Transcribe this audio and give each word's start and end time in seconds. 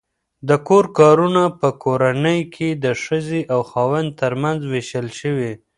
د 0.49 0.51
کور 0.67 0.85
کارونه 0.99 1.41
په 1.59 1.69
کورنۍ 1.83 2.39
کې 2.53 2.69
د 2.83 2.85
ښځې 3.03 3.41
او 3.53 3.59
خاوند 3.69 4.09
ترمنځ 4.21 4.59
وېشل 4.71 5.07
شوي. 5.19 5.51